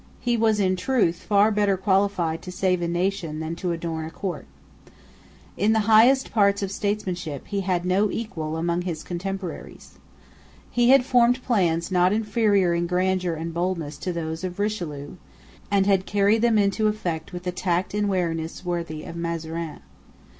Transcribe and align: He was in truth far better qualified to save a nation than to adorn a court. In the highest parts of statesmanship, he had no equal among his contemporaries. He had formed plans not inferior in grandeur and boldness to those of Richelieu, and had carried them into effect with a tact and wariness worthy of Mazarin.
He 0.19 0.35
was 0.35 0.59
in 0.59 0.77
truth 0.77 1.17
far 1.17 1.51
better 1.51 1.77
qualified 1.77 2.41
to 2.41 2.51
save 2.51 2.81
a 2.81 2.87
nation 2.87 3.39
than 3.39 3.55
to 3.57 3.71
adorn 3.71 4.03
a 4.03 4.09
court. 4.09 4.47
In 5.55 5.73
the 5.73 5.81
highest 5.81 6.31
parts 6.31 6.63
of 6.63 6.71
statesmanship, 6.71 7.45
he 7.45 7.61
had 7.61 7.85
no 7.85 8.09
equal 8.09 8.57
among 8.57 8.81
his 8.81 9.03
contemporaries. 9.03 9.99
He 10.71 10.89
had 10.89 11.05
formed 11.05 11.43
plans 11.43 11.91
not 11.91 12.11
inferior 12.13 12.73
in 12.73 12.87
grandeur 12.87 13.35
and 13.35 13.53
boldness 13.53 13.99
to 13.99 14.11
those 14.11 14.43
of 14.43 14.57
Richelieu, 14.57 15.17
and 15.69 15.85
had 15.85 16.07
carried 16.07 16.41
them 16.41 16.57
into 16.57 16.87
effect 16.87 17.31
with 17.31 17.45
a 17.45 17.51
tact 17.51 17.93
and 17.93 18.09
wariness 18.09 18.65
worthy 18.65 19.03
of 19.03 19.15
Mazarin. 19.15 19.81